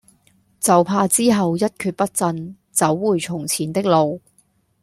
[0.59, 4.19] 就怕之後一厥不振，走回從前的路